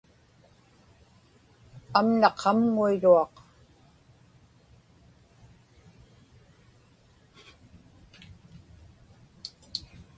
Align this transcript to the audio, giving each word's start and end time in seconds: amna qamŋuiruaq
amna 1.99 2.29
qamŋuiruaq 2.39 3.33